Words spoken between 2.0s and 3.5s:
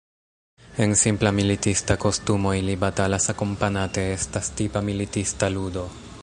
kostumo ili batalas